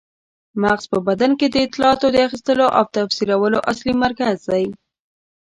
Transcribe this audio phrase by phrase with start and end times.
[0.61, 4.65] مغز په بدن کې د اطلاعاتو د اخیستلو او تفسیرولو اصلي مرکز دی.